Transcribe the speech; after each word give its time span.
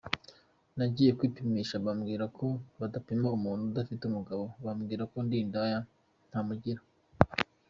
Nagiye 0.77 1.11
kwipimisha, 1.17 1.83
bambwira 1.85 2.25
ko 2.37 2.45
badapima 2.79 3.27
umuntu 3.37 3.63
udafite 3.65 4.01
umugabo, 4.05 4.43
mbabwira 4.59 5.03
ko 5.11 5.17
ndi 5.25 5.37
indaya 5.43 5.79
ntamugira. 6.29 6.81